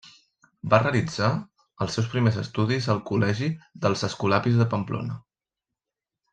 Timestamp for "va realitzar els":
0.73-1.97